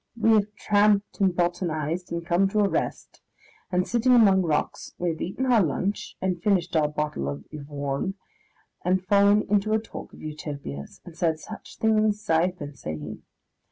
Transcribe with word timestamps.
We 0.19 0.31
have 0.31 0.51
tramped 0.55 1.19
and 1.19 1.31
botanised 1.35 2.11
and 2.11 2.25
come 2.25 2.49
to 2.49 2.61
a 2.61 2.67
rest, 2.67 3.21
and, 3.71 3.87
sitting 3.87 4.13
among 4.13 4.41
rocks, 4.41 4.95
we 4.97 5.09
have 5.09 5.21
eaten 5.21 5.45
our 5.45 5.61
lunch 5.61 6.17
and 6.19 6.41
finished 6.41 6.75
our 6.75 6.87
bottle 6.87 7.29
of 7.29 7.45
Yvorne, 7.51 8.15
and 8.83 9.05
fallen 9.05 9.43
into 9.43 9.73
a 9.73 9.79
talk 9.79 10.11
of 10.13 10.21
Utopias, 10.23 11.01
and 11.05 11.15
said 11.15 11.37
such 11.37 11.77
things 11.77 12.19
as 12.19 12.29
I 12.31 12.47
have 12.47 12.57
been 12.57 12.73
saying. 12.73 13.21